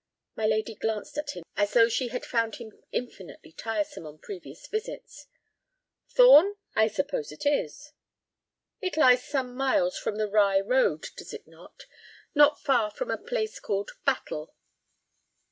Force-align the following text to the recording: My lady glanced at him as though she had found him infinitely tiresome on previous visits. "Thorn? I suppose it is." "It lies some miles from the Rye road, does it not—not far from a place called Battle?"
My 0.35 0.47
lady 0.47 0.73
glanced 0.73 1.15
at 1.19 1.37
him 1.37 1.43
as 1.55 1.73
though 1.73 1.87
she 1.87 2.07
had 2.07 2.25
found 2.25 2.55
him 2.55 2.71
infinitely 2.91 3.51
tiresome 3.51 4.07
on 4.07 4.17
previous 4.17 4.65
visits. 4.65 5.27
"Thorn? 6.09 6.55
I 6.75 6.87
suppose 6.87 7.31
it 7.31 7.45
is." 7.45 7.91
"It 8.81 8.97
lies 8.97 9.23
some 9.23 9.53
miles 9.55 9.99
from 9.99 10.15
the 10.15 10.27
Rye 10.27 10.59
road, 10.59 11.05
does 11.15 11.35
it 11.35 11.45
not—not 11.45 12.59
far 12.61 12.89
from 12.89 13.11
a 13.11 13.17
place 13.19 13.59
called 13.59 13.91
Battle?" 14.03 14.55